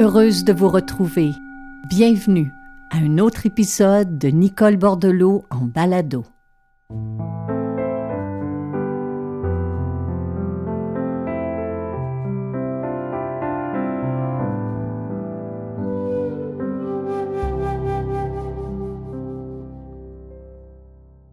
[0.00, 1.32] Heureuse de vous retrouver.
[1.90, 2.50] Bienvenue
[2.90, 6.24] à un autre épisode de Nicole Bordelot en balado.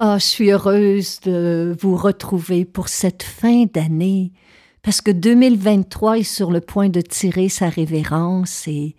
[0.02, 4.34] Oh, je suis heureuse de vous retrouver pour cette fin d'année
[4.88, 8.96] parce que 2023 est sur le point de tirer sa révérence et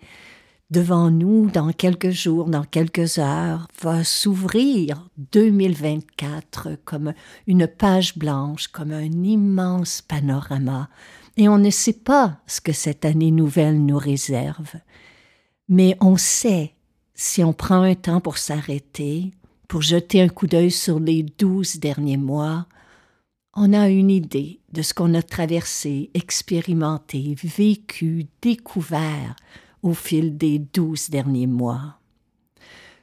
[0.69, 7.13] devant nous, dans quelques jours, dans quelques heures, va s'ouvrir 2024 comme
[7.47, 10.89] une page blanche, comme un immense panorama.
[11.37, 14.75] Et on ne sait pas ce que cette année nouvelle nous réserve.
[15.69, 16.75] Mais on sait,
[17.15, 19.31] si on prend un temps pour s'arrêter,
[19.67, 22.67] pour jeter un coup d'œil sur les douze derniers mois,
[23.55, 29.35] on a une idée de ce qu'on a traversé, expérimenté, vécu, découvert
[29.81, 31.99] au fil des douze derniers mois.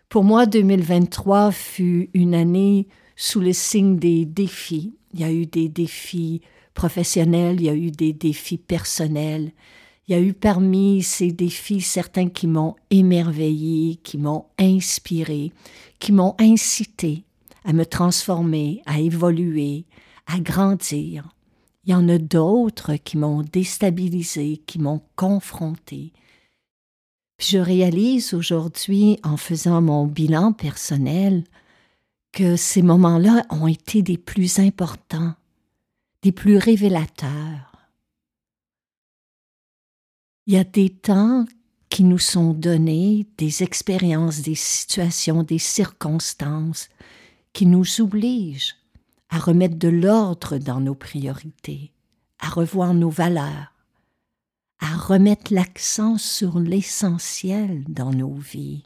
[0.08, 4.94] Pour moi, 2023 fut une année sous le signe des défis.
[5.14, 6.42] Il y a eu des défis
[6.75, 9.53] professionnels, il y a eu des défis personnels.
[10.06, 15.50] Il y a eu parmi ces défis certains qui m'ont émerveillé, qui m'ont inspiré,
[15.98, 17.25] qui m'ont incité
[17.64, 19.84] à me transformer, à évoluer,
[20.27, 21.28] à grandir.
[21.84, 26.12] Il y en a d'autres qui m'ont déstabilisé, qui m'ont confronté.
[27.38, 31.44] je réalise aujourd'hui, en faisant mon bilan personnel,
[32.32, 35.34] que ces moments-là ont été des plus importants,
[36.22, 37.77] des plus révélateurs.
[40.47, 41.44] Il y a des temps
[41.88, 46.88] qui nous sont donnés, des expériences, des situations, des circonstances
[47.52, 48.75] qui nous obligent
[49.28, 51.92] à remettre de l'ordre dans nos priorités,
[52.38, 53.72] à revoir nos valeurs,
[54.78, 58.84] à remettre l'accent sur l'essentiel dans nos vies.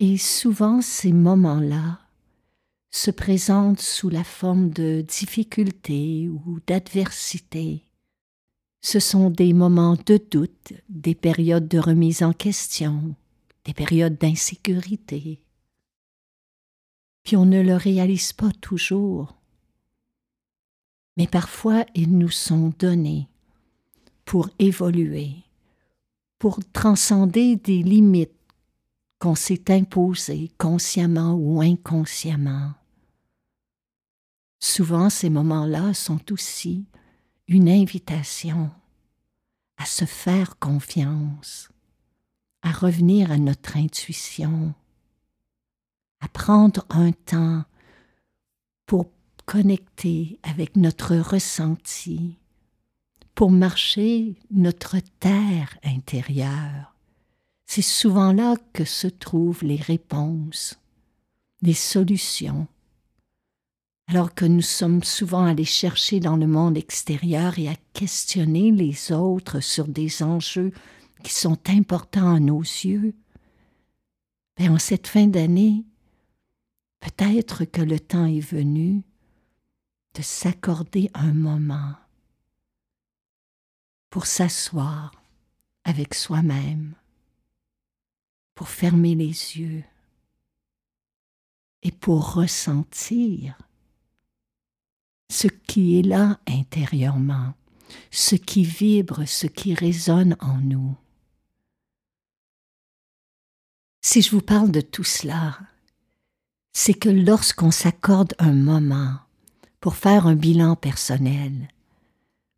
[0.00, 2.00] Et souvent ces moments-là
[2.90, 7.84] se présentent sous la forme de difficultés ou d'adversité.
[8.82, 13.14] Ce sont des moments de doute, des périodes de remise en question,
[13.64, 15.40] des périodes d'insécurité,
[17.36, 19.36] on ne le réalise pas toujours.
[21.16, 23.28] Mais parfois ils nous sont donnés
[24.24, 25.32] pour évoluer,
[26.38, 28.32] pour transcender des limites
[29.18, 32.72] qu'on s'est imposées consciemment ou inconsciemment.
[34.60, 36.86] Souvent ces moments-là sont aussi
[37.48, 38.70] une invitation
[39.76, 41.70] à se faire confiance,
[42.62, 44.74] à revenir à notre intuition,
[46.20, 47.64] à prendre un temps
[48.86, 49.10] pour
[49.46, 52.36] connecter avec notre ressenti,
[53.34, 56.94] pour marcher notre terre intérieure.
[57.66, 60.78] C'est souvent là que se trouvent les réponses,
[61.62, 62.66] les solutions.
[64.08, 69.12] Alors que nous sommes souvent allés chercher dans le monde extérieur et à questionner les
[69.12, 70.72] autres sur des enjeux
[71.22, 73.14] qui sont importants à nos yeux,
[74.56, 75.84] ben, en cette fin d'année,
[77.00, 79.02] Peut-être que le temps est venu
[80.14, 81.94] de s'accorder un moment
[84.10, 85.12] pour s'asseoir
[85.84, 86.94] avec soi-même,
[88.54, 89.26] pour fermer les
[89.58, 89.84] yeux
[91.82, 93.56] et pour ressentir
[95.30, 97.54] ce qui est là intérieurement,
[98.10, 100.96] ce qui vibre, ce qui résonne en nous.
[104.02, 105.58] Si je vous parle de tout cela,
[106.72, 109.18] c'est que lorsqu'on s'accorde un moment
[109.80, 111.68] pour faire un bilan personnel,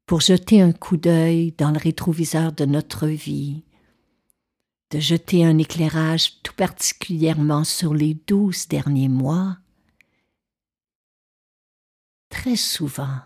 [0.07, 3.65] pour jeter un coup d'œil dans le rétroviseur de notre vie,
[4.91, 9.57] de jeter un éclairage tout particulièrement sur les douze derniers mois,
[12.29, 13.21] très souvent,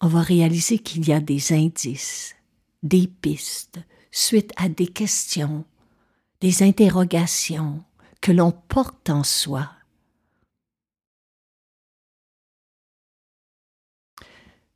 [0.00, 2.36] on va réaliser qu'il y a des indices,
[2.82, 3.80] des pistes,
[4.12, 5.64] suite à des questions,
[6.40, 7.82] des interrogations,
[8.24, 9.68] que l'on porte en soi.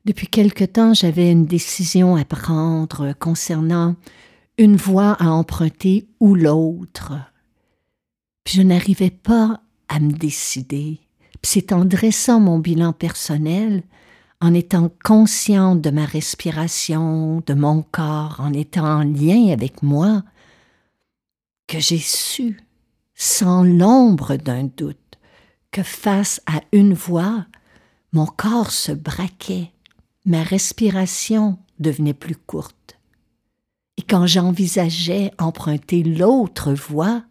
[0.04, 3.96] Depuis quelque temps, j'avais une décision à prendre concernant
[4.58, 7.14] une voie à emprunter ou l'autre.
[8.46, 11.00] Je n'arrivais pas à me décider.
[11.42, 13.82] c'est en dressant mon bilan personnel,
[14.42, 20.22] en étant consciente de ma respiration, de mon corps, en étant en lien avec moi,
[21.66, 22.67] que j'ai su
[23.20, 25.18] sans l'ombre d'un doute,
[25.72, 27.44] que face à une voix,
[28.12, 29.72] mon corps se braquait,
[30.24, 32.74] ma respiration devenait plus courte.
[34.08, 37.24] quand j'envisageais emprunter l'autre voie,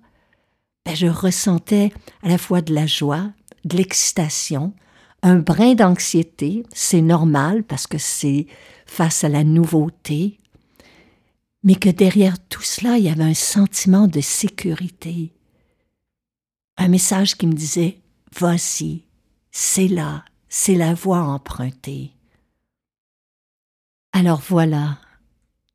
[0.85, 1.91] ben je ressentais
[2.21, 3.31] à la fois de la joie,
[3.65, 4.73] de l'excitation,
[5.23, 8.45] un brin d'anxiété, c'est normal parce que c'est
[8.85, 10.37] face à la nouveauté,
[11.63, 15.33] mais que derrière tout cela, il y avait un sentiment de sécurité,
[16.77, 17.99] un message qui me disait
[18.35, 19.03] Voici,
[19.51, 22.11] c'est là, c'est la voie empruntée.
[24.13, 24.99] Alors voilà,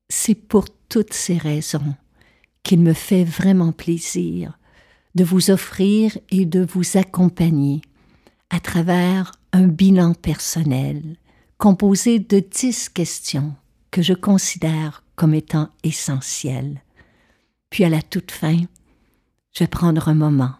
[0.08, 1.94] c'est pour toutes ces raisons
[2.62, 4.58] qu'il me fait vraiment plaisir
[5.14, 7.82] de vous offrir et de vous accompagner
[8.50, 11.16] à travers un bilan personnel
[11.58, 13.54] composé de dix questions
[13.90, 16.82] que je considère comme étant essentielles.
[17.70, 18.56] Puis à la toute fin,
[19.52, 20.54] je vais prendre un moment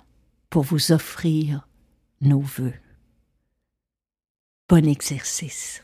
[0.53, 1.67] pour vous offrir
[2.21, 2.75] nos voeux.
[4.69, 5.83] Bon exercice.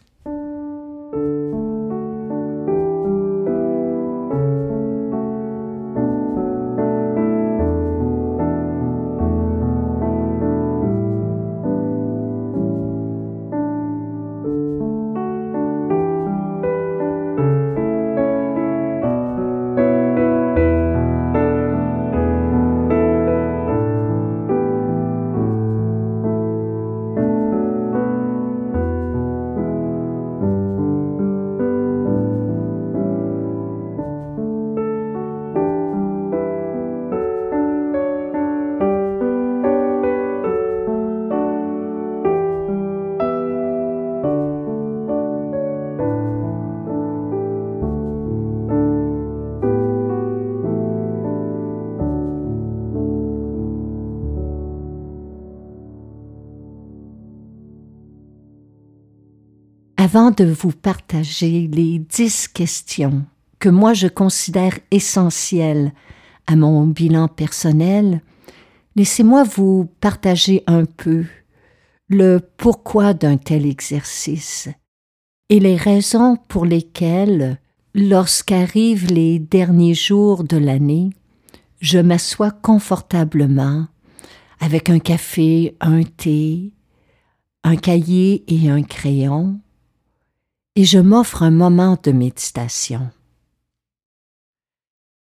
[60.11, 63.27] Avant de vous partager les dix questions
[63.59, 65.93] que moi je considère essentielles
[66.47, 68.23] à mon bilan personnel,
[68.97, 71.27] laissez-moi vous partager un peu
[72.09, 74.71] le pourquoi d'un tel exercice
[75.51, 77.61] et les raisons pour lesquelles,
[77.95, 81.11] lorsqu'arrivent les derniers jours de l'année,
[81.83, 83.87] je m'assois confortablement
[84.59, 86.73] avec un café, un thé,
[87.63, 89.61] un cahier et un crayon,
[90.79, 93.11] et je m'offre un moment de méditation.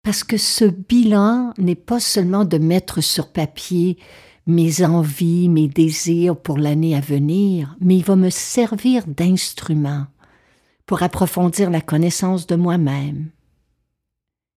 [0.02, 4.00] Parce que ce bilan n'est pas seulement de mettre sur papier
[4.48, 10.08] mes envies, mes désirs pour l'année à venir, mais il va me servir d'instrument
[10.88, 13.30] pour approfondir la connaissance de moi-même.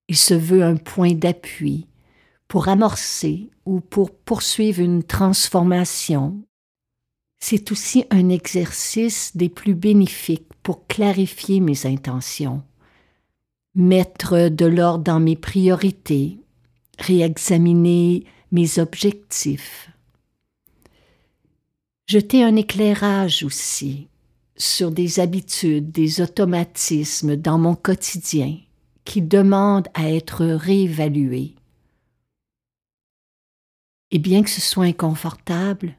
[0.08, 1.88] Il se veut un point d'appui
[2.48, 6.46] pour amorcer ou pour poursuivre une transformation
[7.38, 12.61] c'est aussi un exercice des plus bénéfiques pour clarifier mes intentions,
[13.77, 16.41] mettre de l'ordre dans mes priorités,
[16.99, 19.93] réexaminer mes objectifs.
[22.09, 24.09] Jeter un éclairage aussi
[24.57, 28.59] sur des habitudes, des automatismes dans mon quotidien
[29.05, 31.55] qui demandent à être réévalués.
[34.11, 35.95] Et bien que ce soit inconfortable,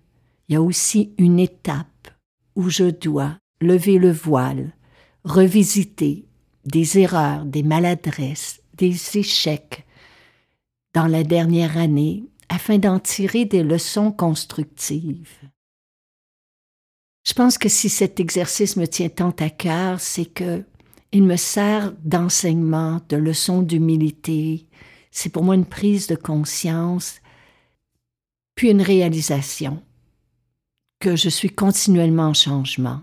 [0.50, 2.10] il y a aussi une étape
[2.58, 4.74] où je dois lever le voile,
[5.24, 6.25] revisiter
[6.65, 9.85] des erreurs, des maladresses, des échecs
[10.94, 15.37] dans la dernière année afin d'en tirer des leçons constructives.
[17.28, 20.64] Je pense que si cet exercice me tient tant à cœur, c'est que
[21.11, 24.68] il me sert d'enseignement, de leçon d'humilité.
[25.11, 27.21] C'est pour moi une prise de conscience,
[28.56, 29.81] puis une réalisation
[30.99, 33.02] que je suis continuellement en changement,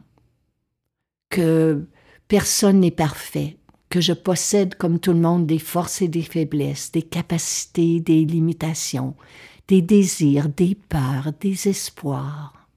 [1.34, 1.88] que
[2.28, 3.56] personne n'est parfait,
[3.90, 8.24] que je possède comme tout le monde des forces et des faiblesses, des capacités, des
[8.24, 9.16] limitations,
[9.66, 12.68] des désirs, des peurs, des espoirs.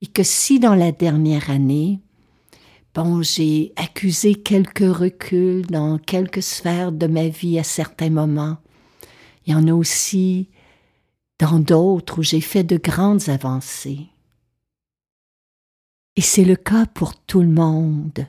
[0.00, 2.00] Et que si dans la dernière année,
[2.94, 8.56] bon, j'ai accusé quelques reculs dans quelques sphères de ma vie à certains moments,
[9.44, 10.48] il y en a aussi
[11.38, 14.06] dans d'autres où j'ai fait de grandes avancées.
[16.20, 18.26] Et c'est le cas pour tout le monde,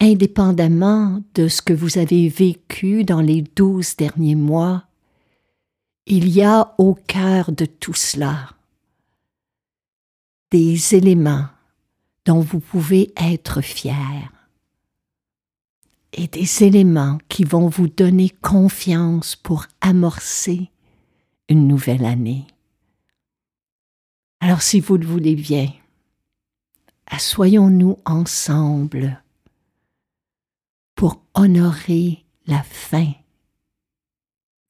[0.00, 4.88] indépendamment de ce que vous avez vécu dans les douze derniers mois.
[6.06, 8.48] Il y a au cœur de tout cela
[10.50, 11.46] des éléments
[12.26, 14.28] dont vous pouvez être fiers
[16.12, 20.72] et des éléments qui vont vous donner confiance pour amorcer
[21.48, 22.48] une nouvelle année.
[24.40, 25.68] Alors si vous le voulez bien,
[27.10, 29.22] assoyons-nous ensemble
[30.94, 33.12] pour honorer la fin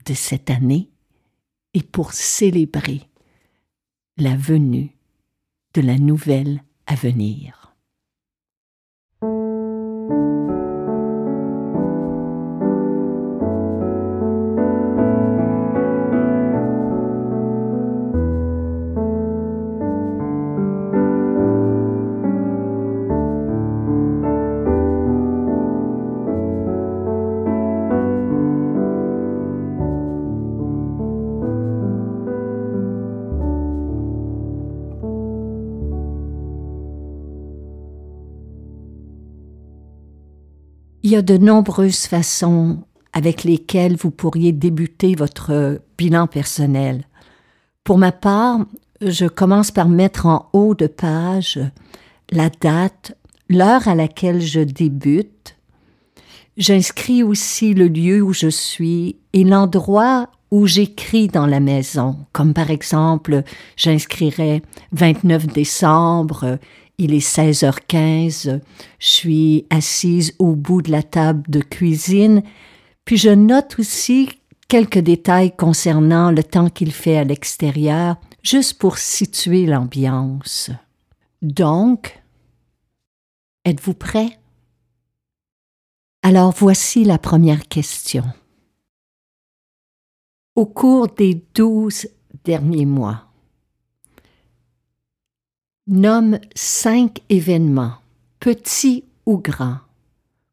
[0.06, 0.90] de cette année
[1.74, 3.02] et pour célébrer
[4.16, 4.96] la venue
[5.74, 7.59] de la nouvelle à venir.
[41.22, 42.78] De nombreuses façons
[43.12, 47.04] avec lesquelles vous pourriez débuter votre bilan personnel.
[47.84, 48.60] Pour ma part,
[49.00, 51.58] je commence par mettre en haut de page
[52.30, 53.16] la date,
[53.48, 55.56] l'heure à laquelle je débute.
[56.56, 62.54] J'inscris aussi le lieu où je suis et l'endroit où j'écris dans la maison, comme
[62.54, 63.42] par exemple
[63.76, 66.58] j'inscrirai 29 décembre
[67.00, 68.60] il est 16h15,
[68.98, 72.42] je suis assise au bout de la table de cuisine,
[73.06, 74.28] puis je note aussi
[74.68, 80.70] quelques détails concernant le temps qu'il fait à l'extérieur, juste pour situer l'ambiance.
[81.40, 82.22] Donc,
[83.64, 84.38] êtes-vous prêt?
[86.22, 88.24] Alors voici la première question.
[90.56, 92.08] Au cours des douze
[92.44, 93.30] derniers mois,
[95.92, 97.96] Nomme cinq événements,
[98.38, 99.80] petits ou grands,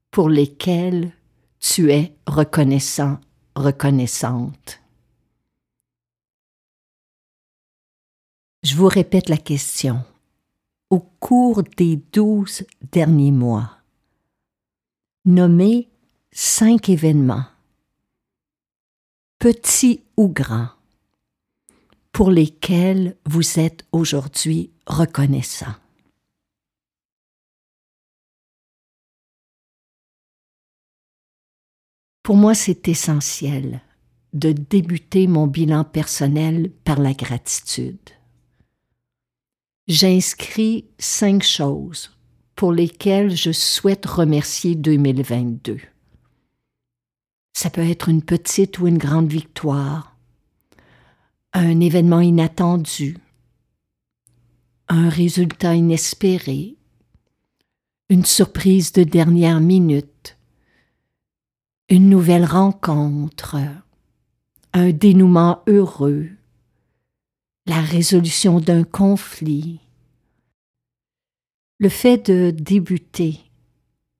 [0.10, 1.12] pour lesquels
[1.60, 3.20] tu es reconnaissant,
[3.56, 4.82] reconnaissante.
[8.64, 10.04] Je vous répète la question.
[10.90, 13.78] Au cours des douze derniers mois,
[15.24, 15.88] nommez
[16.32, 17.46] cinq événements,
[19.40, 20.70] petits ou grands,
[22.12, 25.76] pour lesquels vous êtes aujourd'hui reconnaissant.
[32.24, 33.82] Pour moi, c'est essentiel
[34.34, 38.10] de débuter mon bilan personnel par la gratitude.
[39.88, 42.12] J'inscris cinq choses
[42.56, 45.80] pour lesquelles je souhaite remercier 2022.
[47.60, 50.16] Ça peut être une petite ou une grande victoire,
[51.54, 53.18] un événement inattendu,
[54.90, 56.76] un résultat inespéré,
[58.10, 60.38] une surprise de dernière minute,
[61.90, 63.58] une nouvelle rencontre,
[64.74, 66.30] un dénouement heureux,
[67.66, 69.80] la résolution d'un conflit.
[71.80, 73.47] Le fait de débuter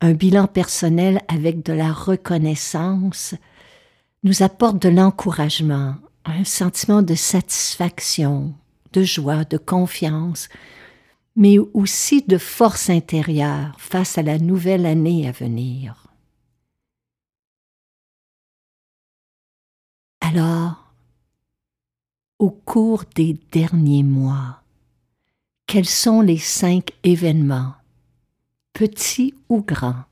[0.02, 3.36] un bilan personnel avec de la reconnaissance
[4.24, 8.54] nous apporte de l'encouragement, un sentiment de satisfaction,
[8.94, 10.50] de joie, de confiance,
[11.36, 16.08] mais aussi de force intérieure face à la nouvelle année à venir.
[20.22, 20.94] Alors,
[22.40, 24.62] au cours des derniers mois,
[25.68, 27.74] quels sont les cinq événements,
[28.78, 30.06] petits ou grands,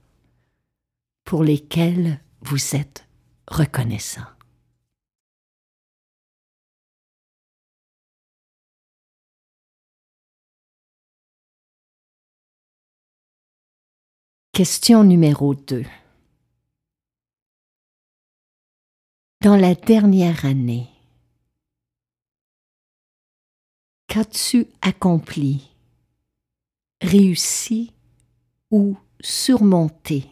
[1.24, 3.08] pour lesquels vous êtes
[3.48, 4.26] reconnaissant?
[14.52, 15.86] Question numéro 2.
[19.42, 20.90] Dans la dernière année,
[24.08, 25.70] qu'as-tu accompli,
[27.02, 27.92] réussi
[28.76, 30.26] ou surmonté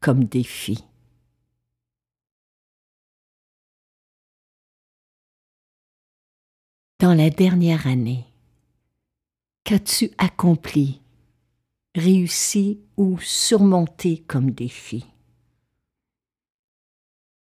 [0.00, 0.82] comme défi?
[6.98, 8.24] Dans la dernière année,
[9.64, 11.02] qu'as-tu accompli,
[11.94, 15.04] réussi ou surmonté comme défi.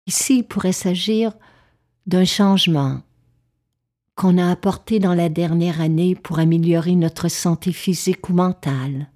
[0.08, 1.34] Ici, il pourrait s'agir
[2.08, 3.04] d'un changement
[4.16, 9.13] qu'on a apporté dans la dernière année pour améliorer notre santé physique ou mentale.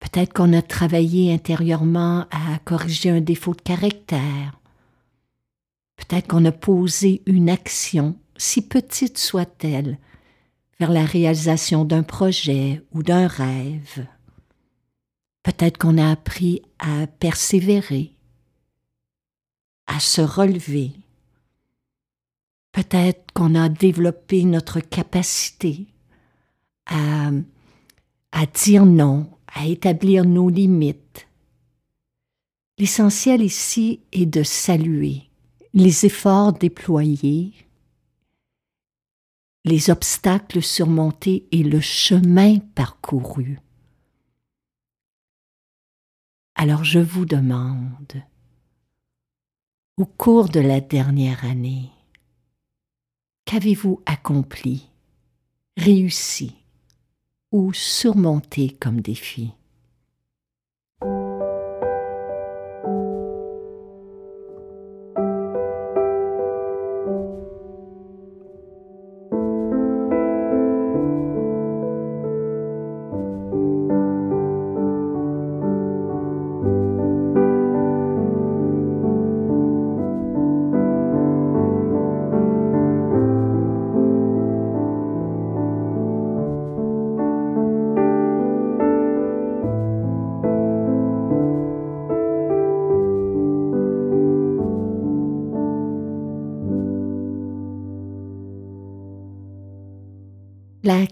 [0.00, 4.58] Peut-être qu'on a travaillé intérieurement à corriger un défaut de caractère.
[5.96, 9.98] Peut-être qu'on a posé une action, si petite soit-elle,
[10.78, 14.06] vers la réalisation d'un projet ou d'un rêve.
[15.42, 18.14] Peut-être qu'on a appris à persévérer,
[19.86, 20.92] à se relever.
[22.72, 25.88] Peut-être qu'on a développé notre capacité
[26.86, 27.30] à,
[28.30, 31.28] à dire non, à établir nos limites.
[32.78, 35.28] L'essentiel ici est de saluer
[35.74, 37.52] les efforts déployés,
[39.64, 43.58] les obstacles surmontés et le chemin parcouru.
[46.54, 48.22] Alors je vous demande,
[49.96, 51.90] au cours de la dernière année,
[53.44, 54.88] qu'avez-vous accompli,
[55.76, 56.57] réussi
[57.50, 59.52] ou surmonté comme défi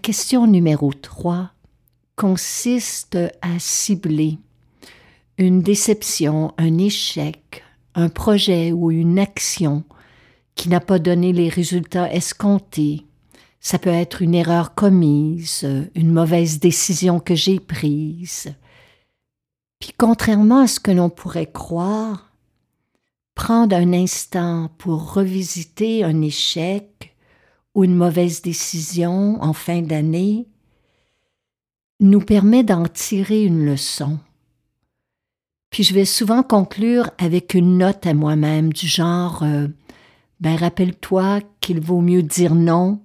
[0.07, 1.49] question numéro 3
[2.15, 4.37] consiste à cibler
[5.37, 7.61] une déception, un échec,
[7.93, 9.83] un projet ou une action
[10.55, 13.05] qui n'a pas donné les résultats escomptés.
[13.59, 18.55] Ça peut être une erreur commise, une mauvaise décision que j'ai prise.
[19.79, 22.31] Puis contrairement à ce que l'on pourrait croire,
[23.35, 27.13] prendre un instant pour revisiter un échec,
[27.77, 30.47] ou une mauvaise décision en fin d'année
[31.99, 34.17] nous permet d'en tirer une leçon.
[35.69, 39.67] Puis je vais souvent conclure avec une note à moi-même du genre euh,
[40.39, 42.99] Ben rappelle-toi qu'il vaut mieux dire non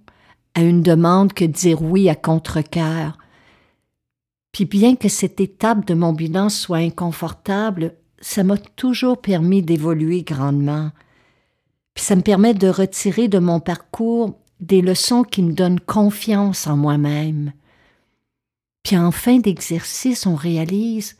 [0.54, 3.18] à une demande que dire oui à contre-cœur.
[4.52, 10.22] Puis bien que cette étape de mon bilan soit inconfortable, ça m'a toujours permis d'évoluer
[10.22, 10.92] grandement.
[11.92, 16.66] Puis ça me permet de retirer de mon parcours des leçons qui me donnent confiance
[16.66, 17.52] en moi-même.
[18.84, 21.18] Puis en fin d'exercice, on réalise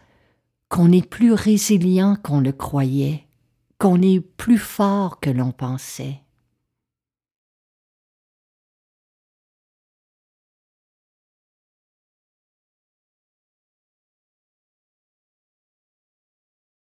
[0.69, 3.27] qu'on est plus résilient qu'on le croyait,
[3.79, 6.21] qu'on est plus fort que l'on pensait.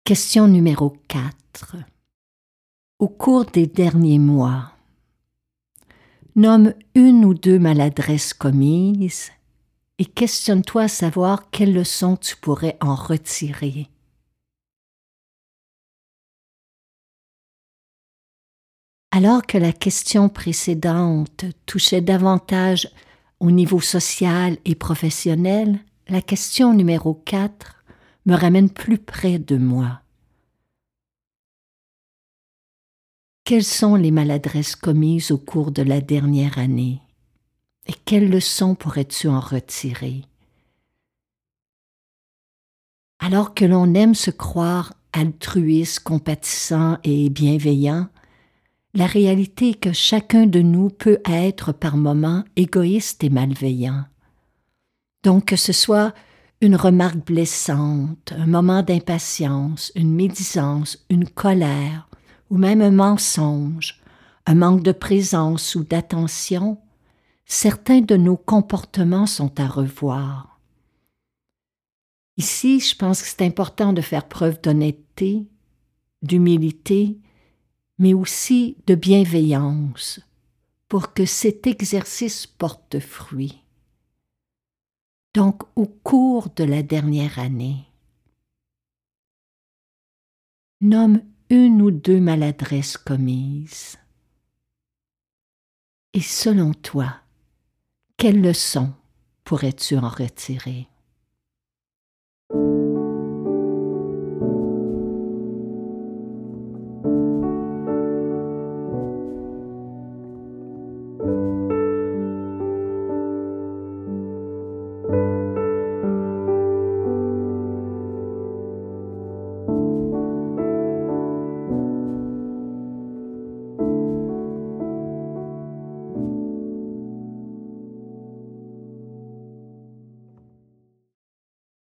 [0.04, 1.76] Question numéro 4.
[2.98, 4.73] Au cours des derniers mois,
[6.36, 9.30] Nomme une ou deux maladresses commises
[9.98, 13.88] et questionne-toi à savoir quelles leçons tu pourrais en retirer.
[19.12, 22.88] Alors que la question précédente touchait davantage
[23.38, 27.84] au niveau social et professionnel, la question numéro 4
[28.26, 30.03] me ramène plus près de moi.
[33.46, 37.02] Quelles sont les maladresses commises au cours de la dernière année?
[37.86, 40.22] Et quelles leçons pourrais-tu en retirer?
[43.18, 48.08] Alors que l'on aime se croire altruiste, compatissant et bienveillant,
[48.94, 54.06] la réalité est que chacun de nous peut être par moments égoïste et malveillant.
[55.22, 56.14] Donc que ce soit
[56.62, 62.08] une remarque blessante, un moment d'impatience, une médisance, une colère,
[62.50, 64.00] ou même un mensonge,
[64.46, 66.78] un manque de présence ou d'attention,
[67.46, 70.60] certains de nos comportements sont à revoir.
[72.36, 75.46] Ici, je pense que c'est important de faire preuve d'honnêteté,
[76.22, 77.18] d'humilité,
[77.98, 80.20] mais aussi de bienveillance
[80.88, 83.62] pour que cet exercice porte fruit.
[85.34, 87.84] Donc, au cours de la dernière année,
[90.80, 93.98] nomme une ou deux maladresses commises.
[96.12, 97.20] Et selon toi,
[98.16, 98.92] quelle leçon
[99.44, 100.88] pourrais-tu en retirer?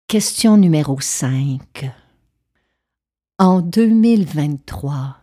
[0.10, 1.88] Question numéro 5.
[3.38, 5.17] En 2023,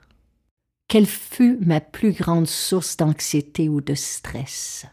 [0.86, 4.86] quelle fut ma plus grande source d'anxiété ou de stress?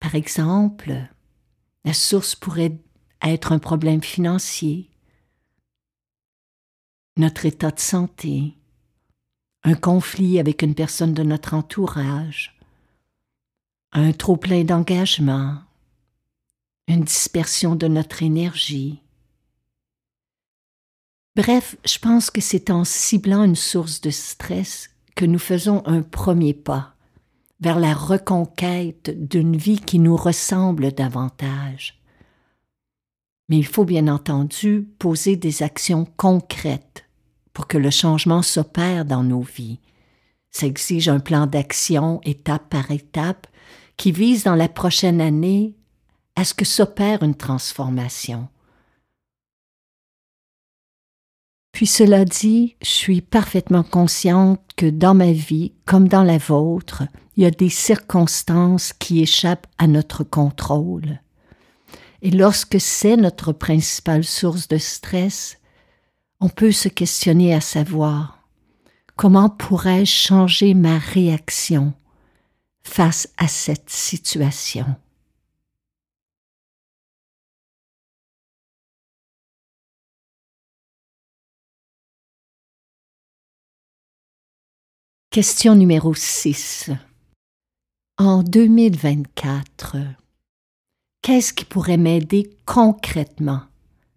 [0.00, 0.94] Par exemple,
[1.84, 2.78] la source pourrait
[3.20, 4.88] être un problème financier,
[7.18, 8.56] notre état de santé,
[9.62, 12.58] un conflit avec une personne de notre entourage,
[13.92, 15.63] un trop plein d'engagement,
[16.94, 19.02] une dispersion de notre énergie.
[21.36, 26.02] Bref, je pense que c'est en ciblant une source de stress que nous faisons un
[26.02, 26.94] premier pas
[27.60, 32.00] vers la reconquête d'une vie qui nous ressemble davantage.
[33.48, 37.04] Mais il faut bien entendu poser des actions concrètes
[37.52, 39.80] pour que le changement s'opère dans nos vies.
[40.50, 43.46] Ça exige un plan d'action étape par étape
[43.96, 45.74] qui vise dans la prochaine année
[46.36, 48.48] à ce que s'opère une transformation?
[51.72, 57.02] Puis cela dit, je suis parfaitement consciente que dans ma vie, comme dans la vôtre,
[57.36, 61.20] il y a des circonstances qui échappent à notre contrôle.
[62.22, 65.58] Et lorsque c'est notre principale source de stress,
[66.40, 68.44] on peut se questionner à savoir
[69.16, 71.92] comment pourrais-je changer ma réaction
[72.82, 74.86] face à cette situation?
[85.34, 86.92] Question numéro 6.
[88.18, 89.96] En 2024,
[91.22, 93.62] Qu'est-ce qui pourrait m'aider concrètement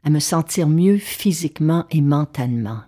[0.04, 2.82] à me sentir mieux physiquement et mentalement?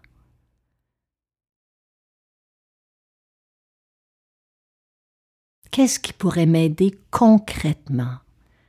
[5.71, 8.19] Qu'est-ce qui pourrait m'aider concrètement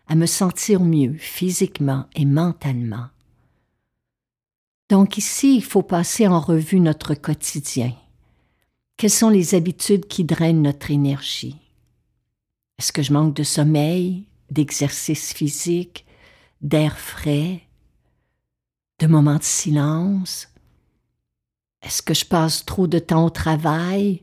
[0.06, 3.08] à me sentir mieux physiquement et mentalement?
[4.88, 7.92] Donc ici, il faut passer en revue notre quotidien.
[9.00, 11.56] Quelles sont les habitudes qui drainent notre énergie?
[12.78, 16.04] Est-ce que je manque de sommeil, d'exercice physique,
[16.60, 17.62] d'air frais,
[18.98, 20.52] de moments de silence?
[21.80, 24.22] Est-ce que je passe trop de temps au travail,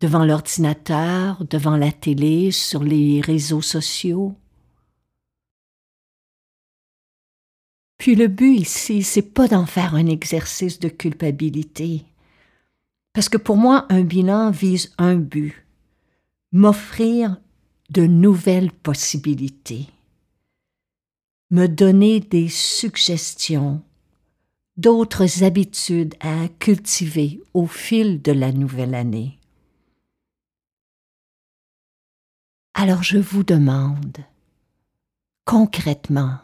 [0.00, 4.34] devant l'ordinateur, devant la télé, sur les réseaux sociaux?
[7.98, 12.06] Puis le but ici, c'est pas d'en faire un exercice de culpabilité.
[13.12, 15.66] Parce que pour moi, un bilan vise un but,
[16.52, 17.36] m'offrir
[17.90, 19.88] de nouvelles possibilités,
[21.50, 23.82] me donner des suggestions,
[24.76, 29.38] d'autres habitudes à cultiver au fil de la nouvelle année.
[32.74, 34.18] Alors je vous demande,
[35.44, 36.38] concrètement,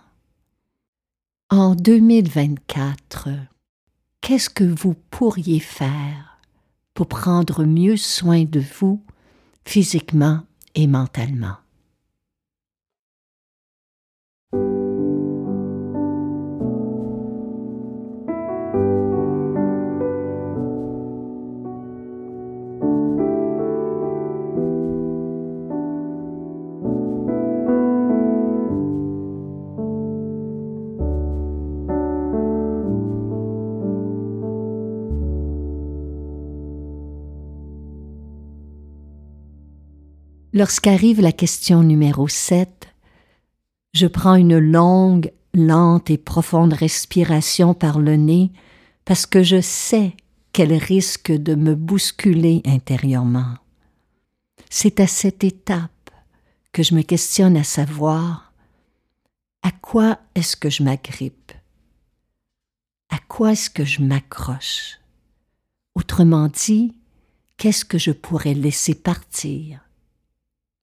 [1.48, 3.28] en 2024,
[4.20, 6.35] qu'est-ce que vous pourriez faire
[6.96, 9.04] pour prendre mieux soin de vous
[9.66, 10.40] physiquement
[10.74, 11.56] et mentalement.
[40.56, 42.88] Lorsqu'arrive la question numéro 7,
[43.92, 48.50] je prends une longue, lente et profonde respiration par le nez
[49.04, 50.16] parce que je sais
[50.52, 53.56] qu'elle risque de me bousculer intérieurement.
[54.70, 56.10] C'est à cette étape
[56.72, 58.54] que je me questionne à savoir
[59.62, 61.52] à quoi est-ce que je m'agrippe?
[63.10, 65.00] À quoi est-ce que je m'accroche?
[65.94, 66.96] Autrement dit,
[67.58, 69.85] qu'est-ce que je pourrais laisser partir?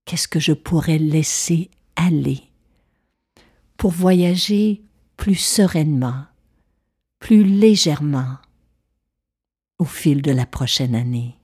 [0.05, 2.43] Qu'est-ce que je pourrais laisser aller
[3.77, 4.83] pour voyager
[5.17, 6.25] plus sereinement,
[7.19, 8.37] plus légèrement
[9.79, 11.37] au fil de la prochaine année?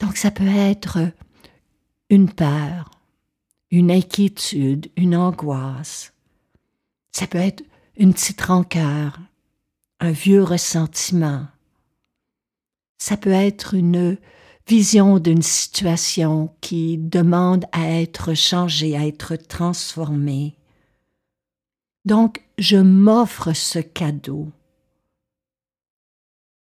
[0.00, 1.12] Donc ça peut être
[2.08, 2.90] une peur,
[3.70, 6.12] une inquiétude, une angoisse.
[7.12, 7.62] Ça peut être
[7.96, 9.18] une petite rancœur,
[10.00, 11.46] un vieux ressentiment,
[13.00, 14.18] ça peut être une
[14.68, 20.54] vision d'une situation qui demande à être changée, à être transformée.
[22.04, 24.48] Donc, je m'offre ce cadeau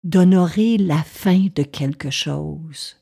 [0.04, 2.96] d'honorer la fin de quelque chose,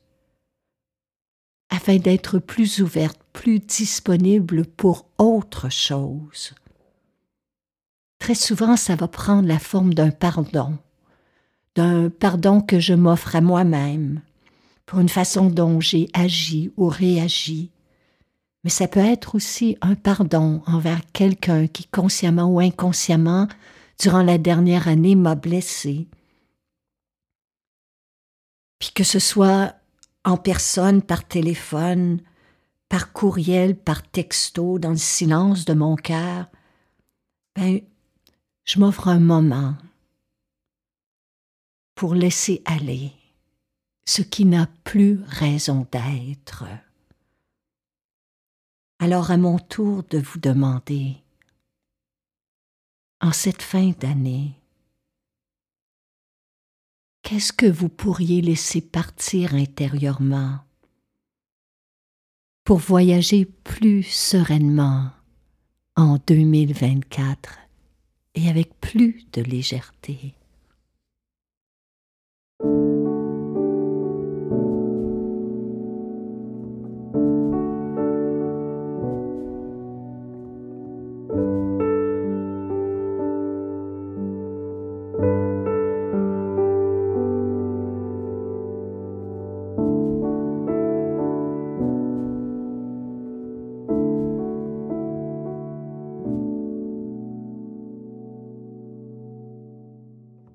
[1.69, 6.55] afin d'être plus ouverte, plus disponible pour autre chose.
[8.19, 10.79] Très souvent, ça va prendre la forme d'un pardon
[11.77, 14.21] d'un pardon que je m'offre à moi-même
[14.87, 17.71] pour une façon dont j'ai agi ou réagi
[18.65, 23.47] Mais ça peut être aussi un pardon envers quelqu'un qui, consciemment ou inconsciemment,
[24.01, 26.09] durant la dernière année, m'a blessé.
[28.81, 29.75] Puis que ce soit
[30.25, 32.21] en personne, par téléphone,
[32.89, 36.47] par courriel, par texto, dans le silence de mon cœur,
[37.55, 37.81] ben,
[38.65, 39.77] je m'offre un moment
[42.01, 43.13] pour laisser aller
[44.07, 46.65] ce qui n'a plus raison d'être.
[48.99, 51.19] Alors à mon tour de vous demander,
[53.21, 54.53] en cette fin d'année,
[57.21, 60.61] qu'est-ce que vous pourriez laisser partir intérieurement
[62.65, 65.11] pour voyager plus sereinement
[65.97, 67.59] en 2024
[68.37, 70.35] et avec plus de légèreté?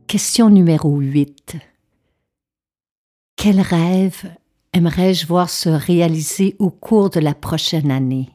[0.07, 1.57] Question numéro 8.
[3.35, 4.31] Quel rêve
[4.71, 8.29] aimerais-je voir se réaliser au cours de la prochaine année?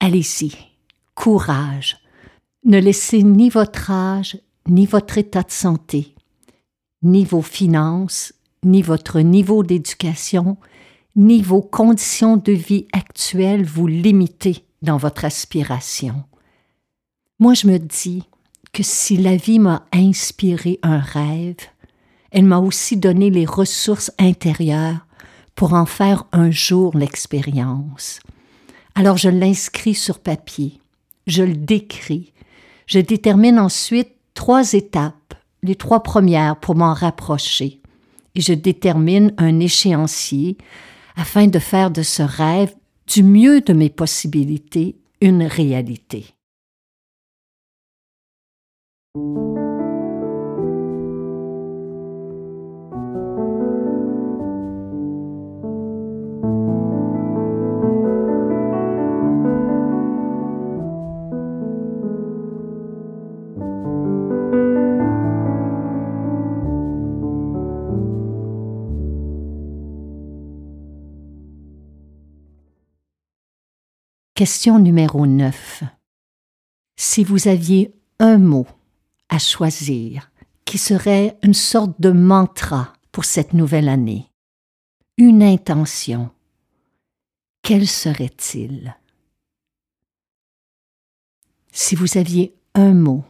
[0.00, 0.52] Allez-y,
[1.14, 1.98] courage.
[2.64, 6.16] Ne laissez ni votre âge, ni votre état de santé,
[7.02, 10.56] ni vos finances, ni votre niveau d'éducation,
[11.14, 16.24] ni vos conditions de vie actuelles vous limiter dans votre aspiration.
[17.38, 18.24] Moi, je me dis,
[18.78, 21.56] que si la vie m'a inspiré un rêve,
[22.30, 25.04] elle m'a aussi donné les ressources intérieures
[25.56, 28.20] pour en faire un jour l'expérience.
[28.94, 30.78] Alors je l'inscris sur papier,
[31.26, 32.32] je le décris,
[32.86, 37.82] je détermine ensuite trois étapes, les trois premières pour m'en rapprocher,
[38.36, 40.56] et je détermine un échéancier
[41.16, 42.72] afin de faire de ce rêve,
[43.08, 46.26] du mieux de mes possibilités, une réalité.
[74.38, 75.82] Question numéro 9.
[76.96, 78.68] Si vous aviez un mot
[79.28, 80.30] à choisir
[80.64, 84.30] qui serait une sorte de mantra pour cette nouvelle année.
[85.16, 86.30] Une intention.
[87.62, 88.96] Quel serait-il?
[91.72, 93.24] Si vous aviez un mot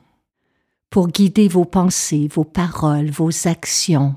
[0.91, 4.17] pour guider vos pensées, vos paroles, vos actions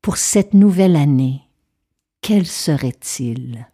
[0.00, 1.42] pour cette nouvelle année,
[2.20, 3.66] quel serait-il?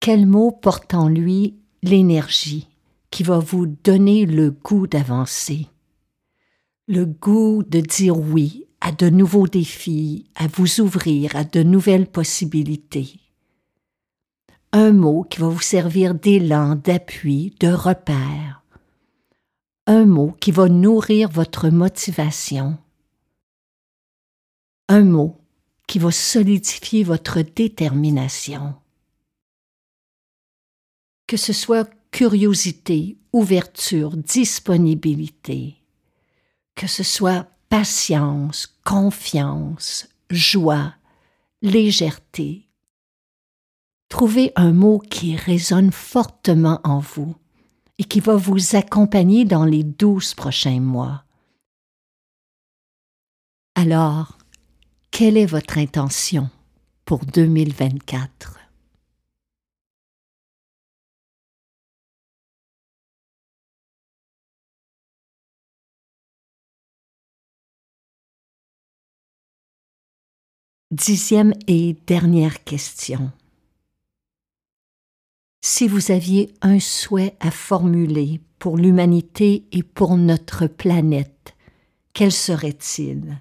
[0.00, 2.68] Quel mot porte en lui l'énergie,
[3.16, 5.68] qui va vous donner le goût d'avancer,
[6.86, 12.08] le goût de dire oui à de nouveaux défis, à vous ouvrir à de nouvelles
[12.08, 13.18] possibilités.
[14.72, 18.62] Un mot qui va vous servir d'élan, d'appui, de repère.
[19.86, 22.76] Un mot qui va nourrir votre motivation.
[24.88, 25.40] Un mot
[25.86, 28.74] qui va solidifier votre détermination.
[31.26, 35.76] Que ce soit curiosité, ouverture, disponibilité,
[36.74, 40.94] que ce soit patience, confiance, joie,
[41.60, 42.70] légèreté.
[44.08, 47.36] Trouvez un mot qui résonne fortement en vous
[47.98, 51.22] et qui va vous accompagner dans les douze prochains mois.
[53.74, 54.38] Alors,
[55.10, 56.48] quelle est votre intention
[57.04, 58.65] pour 2024?
[70.92, 73.32] Dixième et dernière question.
[75.60, 81.56] Si vous aviez un souhait à formuler pour l'humanité et pour notre planète,
[82.12, 83.36] quel serait-il?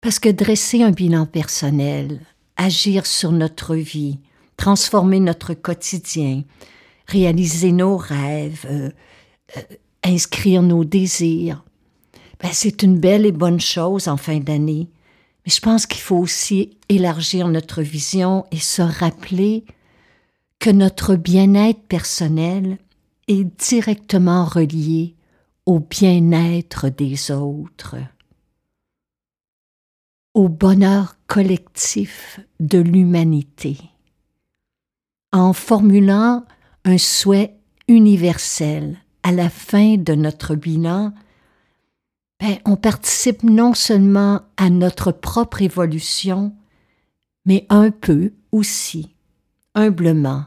[0.00, 2.20] Parce que dresser un bilan personnel,
[2.56, 4.20] agir sur notre vie,
[4.56, 6.44] transformer notre quotidien,
[7.08, 8.90] réaliser nos rêves, euh,
[9.56, 9.62] euh,
[10.04, 11.64] inscrire nos désirs,
[12.40, 14.88] ben, c'est une belle et bonne chose en fin d'année.
[15.44, 19.64] Mais je pense qu'il faut aussi élargir notre vision et se rappeler
[20.58, 22.78] que notre bien-être personnel
[23.28, 25.14] est directement relié
[25.66, 27.96] au bien-être des autres,
[30.34, 33.78] au bonheur collectif de l'humanité.
[35.32, 36.44] En formulant
[36.84, 37.56] un souhait
[37.88, 41.12] universel à la fin de notre bilan,
[42.64, 46.54] on participe non seulement à notre propre évolution,
[47.46, 49.14] mais un peu aussi,
[49.74, 50.44] humblement,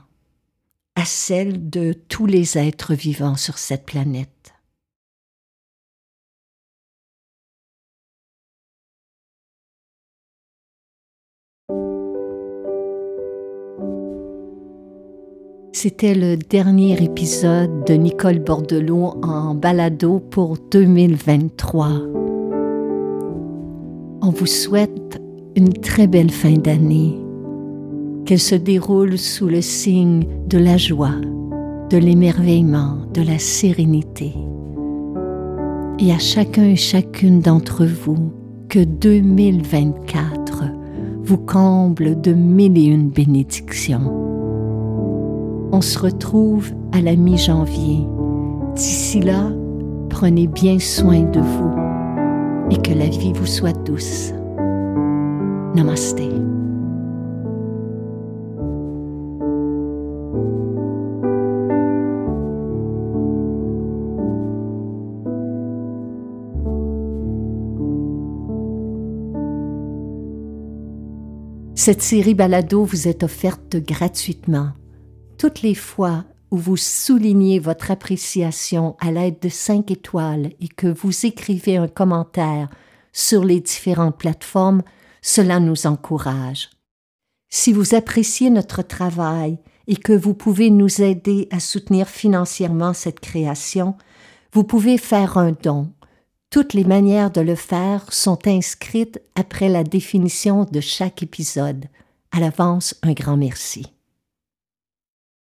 [0.95, 4.53] à celle de tous les êtres vivants sur cette planète.
[15.79, 21.89] C'était le dernier épisode de Nicole Bordelot en balado pour 2023.
[24.23, 25.21] On vous souhaite
[25.55, 27.15] une très belle fin d'année,
[28.25, 31.13] qu'elle se déroule sous le signe de la joie,
[31.91, 34.33] de l'émerveillement, de la sérénité.
[35.99, 38.31] Et à chacun et chacune d'entre vous,
[38.67, 40.63] que 2024
[41.21, 44.26] vous comble de mille et une bénédictions.
[45.71, 48.07] On se retrouve à la mi-janvier.
[48.75, 49.51] D'ici là,
[50.09, 51.75] prenez bien soin de vous
[52.71, 54.31] et que la vie vous soit douce.
[55.75, 56.21] Namaste.
[71.75, 74.71] Cette série balado vous est offerte gratuitement
[75.37, 80.87] toutes les fois où vous soulignez votre appréciation à l'aide de cinq étoiles et que
[80.87, 82.69] vous écrivez un commentaire
[83.11, 84.83] sur les différentes plateformes,
[85.21, 86.69] cela nous encourage.
[87.49, 93.19] Si vous appréciez notre travail et que vous pouvez nous aider à soutenir financièrement cette
[93.19, 93.95] création,
[94.53, 95.91] vous pouvez faire un don.
[96.49, 101.85] Toutes les manières de le faire sont inscrites après la définition de chaque épisode.
[102.31, 103.96] À l'avance, un grand merci.